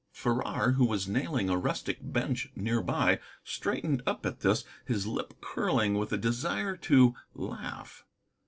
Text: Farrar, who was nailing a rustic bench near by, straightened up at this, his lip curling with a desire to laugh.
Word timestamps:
Farrar, 0.11 0.71
who 0.77 0.85
was 0.87 1.07
nailing 1.07 1.47
a 1.47 1.55
rustic 1.57 1.99
bench 2.01 2.49
near 2.55 2.81
by, 2.81 3.19
straightened 3.43 4.01
up 4.07 4.25
at 4.25 4.39
this, 4.39 4.65
his 4.83 5.05
lip 5.05 5.35
curling 5.41 5.93
with 5.93 6.11
a 6.11 6.17
desire 6.17 6.75
to 6.75 7.13
laugh. 7.35 8.03